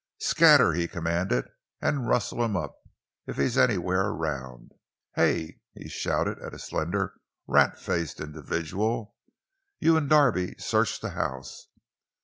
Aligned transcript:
"Scatter!" 0.17 0.73
he 0.73 0.87
commanded; 0.87 1.47
"an' 1.79 2.07
rustle 2.07 2.43
him 2.43 2.57
up, 2.57 2.75
if 3.27 3.37
he's 3.37 3.55
anywhere 3.55 4.07
around! 4.07 4.71
Hey!" 5.13 5.59
he 5.75 5.87
shouted 5.87 6.39
at 6.39 6.55
a 6.55 6.57
slender, 6.57 7.13
rat 7.45 7.77
faced 7.79 8.19
individual. 8.19 9.15
"You 9.79 9.97
an' 9.97 10.07
Darbey 10.09 10.55
search 10.59 11.01
the 11.01 11.11
house! 11.11 11.67